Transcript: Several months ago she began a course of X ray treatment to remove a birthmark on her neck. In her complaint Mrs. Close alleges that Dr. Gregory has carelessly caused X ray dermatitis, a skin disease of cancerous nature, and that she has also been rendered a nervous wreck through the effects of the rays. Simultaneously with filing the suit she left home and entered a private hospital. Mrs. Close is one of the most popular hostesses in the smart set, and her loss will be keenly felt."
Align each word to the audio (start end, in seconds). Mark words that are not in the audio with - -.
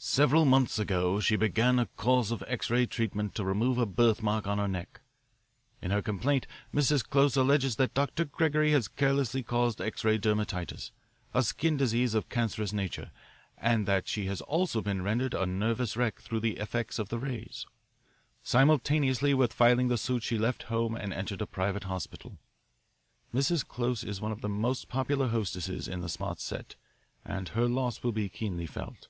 Several 0.00 0.44
months 0.44 0.78
ago 0.78 1.18
she 1.18 1.34
began 1.34 1.80
a 1.80 1.86
course 1.86 2.30
of 2.30 2.44
X 2.46 2.70
ray 2.70 2.86
treatment 2.86 3.34
to 3.34 3.42
remove 3.44 3.78
a 3.78 3.84
birthmark 3.84 4.46
on 4.46 4.58
her 4.58 4.68
neck. 4.68 5.00
In 5.82 5.90
her 5.90 6.02
complaint 6.02 6.46
Mrs. 6.72 7.02
Close 7.04 7.36
alleges 7.36 7.74
that 7.76 7.94
Dr. 7.94 8.24
Gregory 8.24 8.70
has 8.70 8.86
carelessly 8.86 9.42
caused 9.42 9.80
X 9.80 10.04
ray 10.04 10.16
dermatitis, 10.16 10.92
a 11.34 11.42
skin 11.42 11.76
disease 11.76 12.14
of 12.14 12.28
cancerous 12.28 12.72
nature, 12.72 13.10
and 13.56 13.86
that 13.88 14.06
she 14.06 14.26
has 14.26 14.40
also 14.42 14.80
been 14.80 15.02
rendered 15.02 15.34
a 15.34 15.46
nervous 15.46 15.96
wreck 15.96 16.20
through 16.20 16.38
the 16.40 16.58
effects 16.58 17.00
of 17.00 17.08
the 17.08 17.18
rays. 17.18 17.66
Simultaneously 18.44 19.34
with 19.34 19.52
filing 19.52 19.88
the 19.88 19.98
suit 19.98 20.22
she 20.22 20.38
left 20.38 20.62
home 20.70 20.94
and 20.94 21.12
entered 21.12 21.42
a 21.42 21.46
private 21.46 21.84
hospital. 21.84 22.38
Mrs. 23.34 23.66
Close 23.66 24.04
is 24.04 24.20
one 24.20 24.30
of 24.30 24.42
the 24.42 24.48
most 24.48 24.88
popular 24.88 25.26
hostesses 25.26 25.88
in 25.88 26.02
the 26.02 26.08
smart 26.08 26.38
set, 26.38 26.76
and 27.24 27.48
her 27.50 27.66
loss 27.66 28.04
will 28.04 28.12
be 28.12 28.28
keenly 28.28 28.64
felt." 28.64 29.08